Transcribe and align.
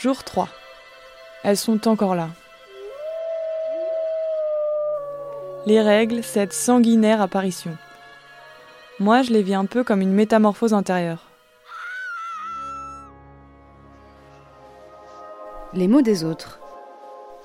Jour 0.00 0.22
3. 0.22 0.48
Elles 1.42 1.56
sont 1.56 1.88
encore 1.88 2.14
là. 2.14 2.28
Les 5.66 5.80
règles, 5.80 6.22
cette 6.22 6.52
sanguinaire 6.52 7.20
apparition. 7.20 7.76
Moi, 9.00 9.22
je 9.22 9.32
les 9.32 9.42
vis 9.42 9.56
un 9.56 9.66
peu 9.66 9.82
comme 9.82 10.00
une 10.00 10.12
métamorphose 10.12 10.72
intérieure. 10.72 11.24
Les 15.74 15.88
mots 15.88 16.02
des 16.02 16.22
autres. 16.22 16.60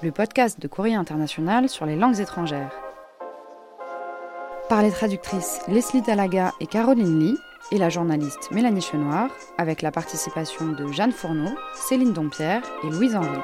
Le 0.00 0.10
podcast 0.10 0.58
de 0.58 0.68
Courrier 0.68 0.96
International 0.96 1.68
sur 1.68 1.84
les 1.84 1.96
langues 1.96 2.18
étrangères. 2.18 2.72
Par 4.70 4.80
les 4.80 4.90
traductrices 4.90 5.60
Leslie 5.68 6.02
Talaga 6.02 6.52
et 6.60 6.66
Caroline 6.66 7.20
Lee 7.20 7.38
et 7.70 7.78
la 7.78 7.88
journaliste 7.88 8.50
Mélanie 8.50 8.80
Chenoir, 8.80 9.30
avec 9.58 9.82
la 9.82 9.90
participation 9.90 10.68
de 10.68 10.90
Jeanne 10.92 11.12
Fourneau, 11.12 11.54
Céline 11.74 12.12
Dompierre 12.12 12.62
et 12.84 12.90
Louise 12.90 13.14
Henry. 13.14 13.40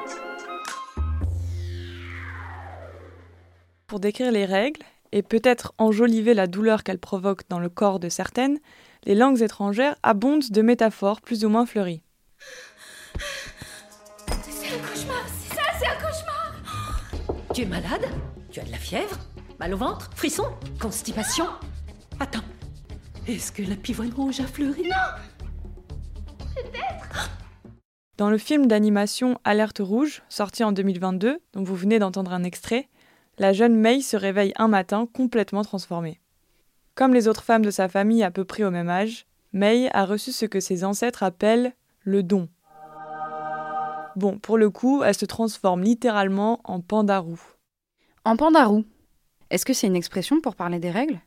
Pour 3.87 3.99
décrire 3.99 4.31
les 4.31 4.45
règles, 4.45 4.81
et 5.11 5.21
peut-être 5.21 5.73
enjoliver 5.77 6.33
la 6.33 6.47
douleur 6.47 6.83
qu'elles 6.83 6.99
provoquent 6.99 7.47
dans 7.47 7.59
le 7.59 7.69
corps 7.69 7.99
de 7.99 8.09
certaines, 8.09 8.59
les 9.05 9.15
langues 9.15 9.41
étrangères 9.41 9.95
abondent 10.03 10.49
de 10.49 10.61
métaphores 10.61 11.21
plus 11.21 11.45
ou 11.45 11.49
moins 11.49 11.65
fleuries. 11.65 12.01
C'est 14.27 14.73
un 14.73 14.79
cauchemar, 14.79 15.23
c'est 15.39 15.55
ça, 15.55 15.61
c'est 15.79 15.87
un 15.87 15.95
cauchemar. 15.95 17.53
Tu 17.53 17.61
es 17.61 17.65
malade? 17.65 18.09
Tu 18.51 18.59
as 18.59 18.63
de 18.63 18.71
la 18.71 18.77
fièvre? 18.77 19.17
Mal 19.59 19.73
au 19.73 19.77
ventre? 19.77 20.09
Frisson? 20.15 20.47
Constipation? 20.81 21.45
Attends, 22.19 22.43
est-ce 23.27 23.51
que 23.51 23.63
la 23.63 23.75
pivoine 23.75 24.13
rouge 24.13 24.39
a 24.39 24.47
fleuri? 24.47 24.83
Non 24.83 25.89
Peut-être 26.55 27.31
Dans 28.17 28.29
le 28.29 28.37
film 28.37 28.67
d'animation 28.67 29.39
Alerte 29.43 29.79
rouge, 29.79 30.21
sorti 30.29 30.63
en 30.63 30.71
2022, 30.71 31.39
dont 31.53 31.63
vous 31.63 31.75
venez 31.75 31.99
d'entendre 31.99 32.33
un 32.33 32.43
extrait, 32.43 32.87
la 33.37 33.51
jeune 33.51 33.75
May 33.75 34.01
se 34.01 34.15
réveille 34.15 34.53
un 34.57 34.67
matin 34.67 35.07
complètement 35.11 35.63
transformée. 35.63 36.21
Comme 36.93 37.13
les 37.13 37.27
autres 37.27 37.43
femmes 37.43 37.65
de 37.65 37.71
sa 37.71 37.89
famille 37.89 38.23
à 38.23 38.31
peu 38.31 38.45
près 38.45 38.63
au 38.63 38.71
même 38.71 38.89
âge, 38.89 39.25
May 39.53 39.89
a 39.91 40.05
reçu 40.05 40.31
ce 40.31 40.45
que 40.45 40.59
ses 40.59 40.83
ancêtres 40.83 41.23
appellent 41.23 41.73
le 42.01 42.23
don. 42.23 42.47
Bon, 44.15 44.37
pour 44.37 44.57
le 44.57 44.69
coup, 44.69 45.03
elle 45.03 45.15
se 45.15 45.25
transforme 45.25 45.81
littéralement 45.81 46.61
en 46.63 46.79
pandarou. 46.79 47.39
En 48.23 48.37
pandarou. 48.37 48.85
Est-ce 49.49 49.65
que 49.65 49.73
c'est 49.73 49.87
une 49.87 49.95
expression 49.95 50.39
pour 50.39 50.55
parler 50.55 50.79
des 50.79 50.91
règles? 50.91 51.19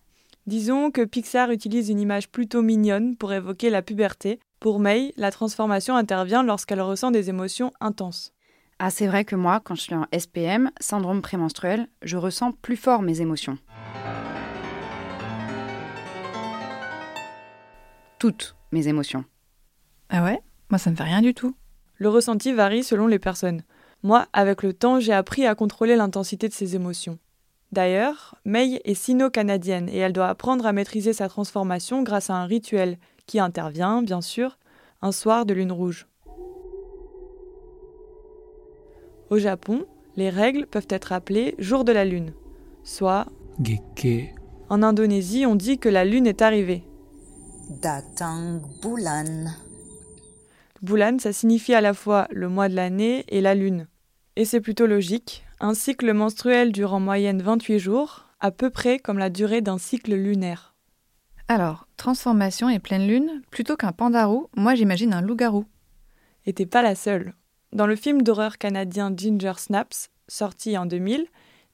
Disons 0.48 0.90
que 0.90 1.04
Pixar 1.04 1.50
utilise 1.50 1.90
une 1.90 2.00
image 2.00 2.30
plutôt 2.30 2.62
mignonne 2.62 3.16
pour 3.16 3.34
évoquer 3.34 3.68
la 3.68 3.82
puberté. 3.82 4.40
Pour 4.60 4.80
May, 4.80 5.12
la 5.18 5.30
transformation 5.30 5.94
intervient 5.94 6.42
lorsqu'elle 6.42 6.80
ressent 6.80 7.10
des 7.10 7.28
émotions 7.28 7.70
intenses. 7.82 8.32
Ah, 8.78 8.88
c'est 8.88 9.08
vrai 9.08 9.26
que 9.26 9.36
moi, 9.36 9.60
quand 9.62 9.74
je 9.74 9.82
suis 9.82 9.94
en 9.94 10.06
SPM, 10.10 10.70
syndrome 10.80 11.20
prémenstruel, 11.20 11.86
je 12.00 12.16
ressens 12.16 12.52
plus 12.52 12.76
fort 12.76 13.02
mes 13.02 13.20
émotions. 13.20 13.58
Toutes 18.18 18.56
mes 18.72 18.88
émotions. 18.88 19.26
Ah 20.08 20.24
ouais? 20.24 20.40
Moi, 20.70 20.78
ça 20.78 20.90
me 20.90 20.96
fait 20.96 21.02
rien 21.02 21.20
du 21.20 21.34
tout. 21.34 21.54
Le 21.96 22.08
ressenti 22.08 22.54
varie 22.54 22.84
selon 22.84 23.06
les 23.06 23.18
personnes. 23.18 23.64
Moi, 24.02 24.26
avec 24.32 24.62
le 24.62 24.72
temps, 24.72 24.98
j'ai 24.98 25.12
appris 25.12 25.44
à 25.44 25.54
contrôler 25.54 25.94
l'intensité 25.94 26.48
de 26.48 26.54
ses 26.54 26.74
émotions. 26.74 27.18
D'ailleurs, 27.72 28.34
May 28.44 28.80
est 28.84 28.94
sino-canadienne 28.94 29.88
et 29.88 29.98
elle 29.98 30.12
doit 30.12 30.28
apprendre 30.28 30.66
à 30.66 30.72
maîtriser 30.72 31.12
sa 31.12 31.28
transformation 31.28 32.02
grâce 32.02 32.30
à 32.30 32.36
un 32.36 32.46
rituel 32.46 32.98
qui 33.26 33.38
intervient, 33.38 34.02
bien 34.02 34.22
sûr, 34.22 34.58
un 35.02 35.12
soir 35.12 35.44
de 35.44 35.54
lune 35.54 35.72
rouge. 35.72 36.06
Au 39.30 39.38
Japon, 39.38 39.84
les 40.16 40.30
règles 40.30 40.66
peuvent 40.66 40.86
être 40.88 41.12
appelées 41.12 41.54
jour 41.58 41.84
de 41.84 41.92
la 41.92 42.06
lune, 42.06 42.32
soit 42.82 43.26
Geke. 43.62 44.34
en 44.70 44.82
Indonésie, 44.82 45.44
on 45.44 45.54
dit 45.54 45.78
que 45.78 45.90
la 45.90 46.06
lune 46.06 46.26
est 46.26 46.40
arrivée. 46.40 46.84
Datang 47.82 48.62
bulan. 48.80 49.50
Bulan, 50.80 51.18
ça 51.18 51.34
signifie 51.34 51.74
à 51.74 51.82
la 51.82 51.92
fois 51.92 52.26
le 52.30 52.48
mois 52.48 52.70
de 52.70 52.74
l'année 52.74 53.24
et 53.28 53.42
la 53.42 53.54
lune. 53.54 53.86
Et 54.38 54.44
c'est 54.44 54.60
plutôt 54.60 54.86
logique, 54.86 55.44
un 55.58 55.74
cycle 55.74 56.12
menstruel 56.12 56.70
dure 56.70 56.94
en 56.94 57.00
moyenne 57.00 57.42
28 57.42 57.80
jours, 57.80 58.28
à 58.38 58.52
peu 58.52 58.70
près 58.70 59.00
comme 59.00 59.18
la 59.18 59.30
durée 59.30 59.62
d'un 59.62 59.78
cycle 59.78 60.14
lunaire. 60.14 60.76
Alors, 61.48 61.88
transformation 61.96 62.68
et 62.68 62.78
pleine 62.78 63.08
lune, 63.08 63.42
plutôt 63.50 63.76
qu'un 63.76 63.90
pandarou, 63.90 64.48
moi 64.54 64.76
j'imagine 64.76 65.12
un 65.12 65.22
loup-garou. 65.22 65.64
Et 66.46 66.52
t'es 66.52 66.66
pas 66.66 66.82
la 66.82 66.94
seule. 66.94 67.34
Dans 67.72 67.88
le 67.88 67.96
film 67.96 68.22
d'horreur 68.22 68.58
canadien 68.58 69.12
Ginger 69.12 69.54
Snaps, 69.56 70.10
sorti 70.28 70.78
en 70.78 70.86
2000, 70.86 71.26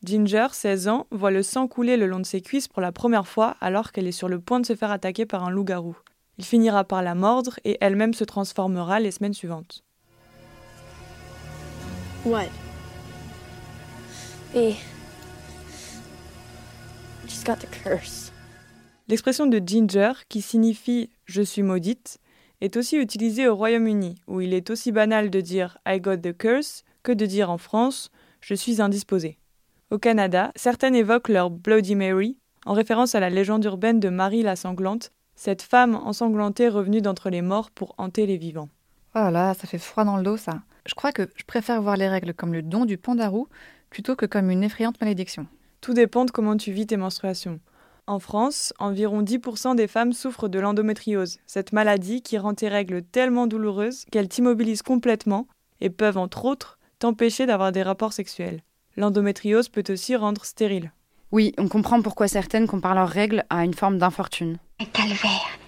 Ginger, 0.03 0.47
16 0.53 0.89
ans, 0.89 1.07
voit 1.11 1.31
le 1.31 1.43
sang 1.43 1.69
couler 1.69 1.99
le 1.99 2.07
long 2.07 2.21
de 2.21 2.25
ses 2.25 2.41
cuisses 2.41 2.69
pour 2.69 2.81
la 2.81 2.93
première 2.93 3.29
fois 3.29 3.57
alors 3.61 3.93
qu'elle 3.93 4.07
est 4.07 4.11
sur 4.11 4.31
le 4.31 4.41
point 4.41 4.61
de 4.61 4.65
se 4.65 4.75
faire 4.75 4.91
attaquer 4.91 5.27
par 5.27 5.45
un 5.45 5.51
loup-garou. 5.51 5.99
Il 6.39 6.47
finira 6.47 6.85
par 6.85 7.03
la 7.03 7.15
mordre 7.15 7.61
et 7.65 7.77
elle-même 7.83 8.15
se 8.15 8.25
transformera 8.25 9.01
les 9.01 9.11
semaines 9.11 9.35
suivantes. 9.35 9.84
What? 12.25 12.49
B. 14.55 14.77
She's 17.27 17.45
got 17.45 17.57
the 17.57 17.69
curse. 17.71 18.33
L'expression 19.09 19.47
de 19.47 19.61
Ginger, 19.65 20.13
qui 20.31 20.41
signifie 20.41 21.11
je 21.27 21.43
suis 21.43 21.63
maudite, 21.63 22.17
est 22.63 22.79
aussi 22.79 22.97
utilisée 22.97 23.47
au 23.47 23.55
Royaume-Uni, 23.55 24.15
où 24.27 24.41
il 24.41 24.55
est 24.55 24.71
aussi 24.71 24.91
banal 24.91 25.29
de 25.29 25.43
dire 25.43 25.77
I 25.87 26.01
got 26.01 26.17
the 26.17 26.35
curse 26.35 26.85
que 27.03 27.13
de 27.13 27.27
dire 27.27 27.51
en 27.51 27.59
France 27.59 28.11
je 28.41 28.55
suis 28.55 28.81
indisposée. 28.81 29.37
Au 29.91 29.99
Canada, 29.99 30.51
certaines 30.57 30.95
évoquent 30.95 31.29
leur 31.29 31.51
Bloody 31.51 31.95
Mary, 31.95 32.39
en 32.65 32.73
référence 32.73 33.15
à 33.15 33.21
la 33.21 33.29
légende 33.29 33.65
urbaine 33.65 34.01
de 34.01 34.09
Marie 34.09 34.43
la 34.43 34.57
sanglante, 34.57 35.13
cette 35.35 35.63
femme 35.63 35.95
ensanglantée 35.95 36.69
revenue 36.69 37.03
d'entre 37.03 37.29
les 37.29 37.43
morts 37.43 37.71
pour 37.71 37.95
hanter 37.99 38.25
les 38.25 38.39
vivants. 38.39 38.71
Oh 39.17 39.21
là 39.21 39.31
là, 39.31 39.55
ça 39.55 39.69
fait 39.69 39.79
froid 39.79 40.05
dans 40.05 40.17
le 40.17 40.25
dos 40.25 40.37
ça. 40.37 40.63
Je 40.87 40.95
crois 40.95 41.13
que 41.13 41.31
je 41.37 41.45
préfère 41.45 41.81
voir 41.81 41.97
les 41.97 42.09
règles 42.09 42.35
comme 42.35 42.53
le 42.53 42.63
don 42.63 42.85
du 42.85 42.99
pandarou 42.99 43.49
plutôt 43.89 44.17
que 44.17 44.27
comme 44.27 44.51
une 44.51 44.65
effrayante 44.65 45.01
malédiction. 45.01 45.47
Tout 45.81 45.95
dépend 45.95 46.25
de 46.25 46.33
comment 46.33 46.57
tu 46.57 46.73
vis 46.73 46.87
tes 46.87 46.97
menstruations. 46.97 47.61
En 48.09 48.19
France, 48.19 48.75
environ 48.79 49.23
10% 49.23 49.77
des 49.77 49.87
femmes 49.87 50.13
souffrent 50.13 50.49
de 50.49 50.59
l'endométriose, 50.59 51.39
cette 51.47 51.73
maladie 51.73 52.23
qui 52.23 52.39
rend 52.39 52.55
tes 52.55 52.69
règles 52.69 53.03
tellement 53.03 53.47
douloureuses 53.47 54.05
qu'elles 54.11 54.29
t'immobilisent 54.29 54.83
complètement 54.83 55.47
et 55.81 55.91
peuvent, 55.91 56.19
entre 56.19 56.45
autres, 56.45 56.79
t'empêcher 56.99 57.47
d'avoir 57.47 57.71
des 57.71 57.83
rapports 57.83 58.13
sexuels. 58.13 58.63
L'endométriose 58.97 59.69
peut 59.69 59.85
aussi 59.89 60.17
rendre 60.17 60.45
stérile. 60.45 60.93
Oui, 61.33 61.53
on 61.57 61.69
comprend 61.69 62.03
pourquoi 62.03 62.29
certaines 62.29 62.67
comparent 62.67 62.95
leurs 62.95 63.09
règles 63.09 63.45
à 63.49 63.65
une 63.65 63.75
forme 63.75 63.99
d'infortune. 63.99 64.59
Un 64.81 64.87
calvaire. 64.87 65.59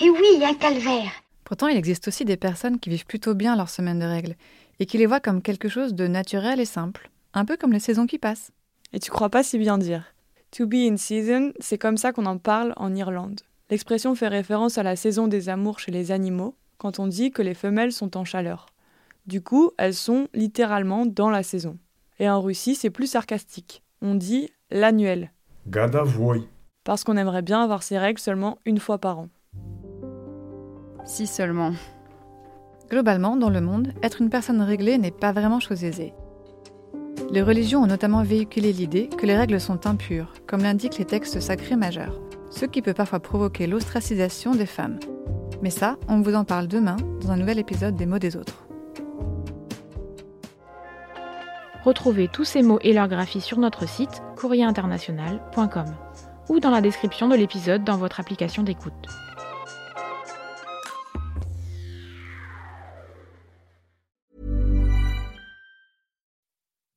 Et 0.00 0.10
oui, 0.10 0.44
un 0.44 0.54
calvaire. 0.54 1.12
Pourtant, 1.46 1.68
il 1.68 1.76
existe 1.76 2.08
aussi 2.08 2.24
des 2.24 2.36
personnes 2.36 2.80
qui 2.80 2.90
vivent 2.90 3.06
plutôt 3.06 3.36
bien 3.36 3.54
leur 3.54 3.70
semaine 3.70 4.00
de 4.00 4.04
règles 4.04 4.34
et 4.80 4.84
qui 4.84 4.98
les 4.98 5.06
voient 5.06 5.20
comme 5.20 5.42
quelque 5.42 5.68
chose 5.68 5.94
de 5.94 6.08
naturel 6.08 6.58
et 6.58 6.64
simple, 6.64 7.08
un 7.34 7.44
peu 7.44 7.56
comme 7.56 7.72
les 7.72 7.78
saisons 7.78 8.06
qui 8.06 8.18
passent. 8.18 8.50
Et 8.92 8.98
tu 8.98 9.12
crois 9.12 9.30
pas 9.30 9.44
si 9.44 9.56
bien 9.56 9.78
dire. 9.78 10.12
To 10.50 10.66
be 10.66 10.74
in 10.90 10.96
season, 10.96 11.52
c'est 11.60 11.78
comme 11.78 11.98
ça 11.98 12.12
qu'on 12.12 12.26
en 12.26 12.38
parle 12.38 12.72
en 12.76 12.96
Irlande. 12.96 13.42
L'expression 13.70 14.16
fait 14.16 14.26
référence 14.26 14.76
à 14.76 14.82
la 14.82 14.96
saison 14.96 15.28
des 15.28 15.48
amours 15.48 15.78
chez 15.78 15.92
les 15.92 16.10
animaux, 16.10 16.56
quand 16.78 16.98
on 16.98 17.06
dit 17.06 17.30
que 17.30 17.42
les 17.42 17.54
femelles 17.54 17.92
sont 17.92 18.16
en 18.16 18.24
chaleur. 18.24 18.66
Du 19.28 19.40
coup, 19.40 19.70
elles 19.78 19.94
sont 19.94 20.26
littéralement 20.34 21.06
dans 21.06 21.30
la 21.30 21.44
saison. 21.44 21.78
Et 22.18 22.28
en 22.28 22.40
Russie, 22.40 22.74
c'est 22.74 22.90
plus 22.90 23.06
sarcastique. 23.06 23.84
On 24.02 24.16
dit 24.16 24.50
l'annuel, 24.72 25.30
Gadavoy. 25.68 26.48
parce 26.82 27.04
qu'on 27.04 27.16
aimerait 27.16 27.42
bien 27.42 27.62
avoir 27.62 27.84
ses 27.84 27.98
règles 27.98 28.20
seulement 28.20 28.58
une 28.64 28.80
fois 28.80 28.98
par 28.98 29.20
an. 29.20 29.28
Si 31.06 31.28
seulement. 31.28 31.72
Globalement, 32.90 33.36
dans 33.36 33.48
le 33.48 33.60
monde, 33.60 33.92
être 34.02 34.20
une 34.20 34.28
personne 34.28 34.60
réglée 34.60 34.98
n'est 34.98 35.12
pas 35.12 35.32
vraiment 35.32 35.60
chose 35.60 35.84
aisée. 35.84 36.12
Les 37.30 37.42
religions 37.42 37.82
ont 37.82 37.86
notamment 37.86 38.22
véhiculé 38.22 38.72
l'idée 38.72 39.08
que 39.16 39.24
les 39.24 39.36
règles 39.36 39.60
sont 39.60 39.86
impures, 39.86 40.32
comme 40.46 40.62
l'indiquent 40.62 40.98
les 40.98 41.04
textes 41.04 41.40
sacrés 41.40 41.76
majeurs, 41.76 42.20
ce 42.50 42.66
qui 42.66 42.82
peut 42.82 42.92
parfois 42.92 43.20
provoquer 43.20 43.68
l'ostracisation 43.68 44.54
des 44.54 44.66
femmes. 44.66 44.98
Mais 45.62 45.70
ça, 45.70 45.96
on 46.08 46.20
vous 46.20 46.34
en 46.34 46.44
parle 46.44 46.66
demain 46.66 46.96
dans 47.20 47.30
un 47.30 47.36
nouvel 47.36 47.58
épisode 47.58 47.94
des 47.94 48.06
mots 48.06 48.18
des 48.18 48.36
autres. 48.36 48.66
Retrouvez 51.84 52.26
tous 52.26 52.44
ces 52.44 52.62
mots 52.62 52.80
et 52.82 52.92
leur 52.92 53.06
graphie 53.06 53.40
sur 53.40 53.60
notre 53.60 53.88
site 53.88 54.22
courrierinternational.com 54.36 55.86
ou 56.48 56.58
dans 56.58 56.70
la 56.70 56.80
description 56.80 57.28
de 57.28 57.36
l'épisode 57.36 57.84
dans 57.84 57.96
votre 57.96 58.18
application 58.18 58.64
d'écoute. 58.64 58.92